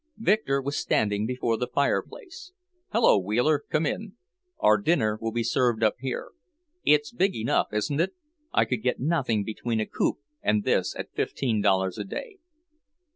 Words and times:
Victor 0.17 0.63
was 0.63 0.77
standing 0.79 1.27
before 1.27 1.57
the 1.57 1.67
fireplace. 1.71 2.53
"Hello, 2.91 3.19
Wheeler, 3.19 3.63
come 3.69 3.85
in. 3.85 4.13
Our 4.57 4.79
dinner 4.79 5.19
will 5.21 5.31
be 5.31 5.43
served 5.43 5.83
up 5.83 5.97
here. 5.99 6.31
It's 6.83 7.11
big 7.11 7.35
enough, 7.35 7.67
isn't 7.71 8.01
it? 8.01 8.15
I 8.51 8.65
could 8.65 8.81
get 8.81 8.99
nothing 8.99 9.43
between 9.43 9.79
a 9.79 9.85
coop, 9.85 10.17
and 10.41 10.63
this 10.63 10.95
at 10.95 11.13
fifteen 11.13 11.61
dollars 11.61 11.99
a 11.99 12.03
day." 12.03 12.37